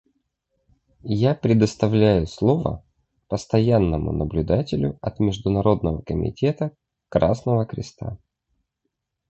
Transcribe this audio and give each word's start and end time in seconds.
Я 1.13 1.35
предоставляю 1.35 2.25
слово 2.25 2.83
Постоянному 3.27 4.11
наблюдателю 4.11 4.97
от 4.99 5.19
Международного 5.19 6.01
комитета 6.01 6.71
Красного 7.09 7.67
Креста. 7.67 8.17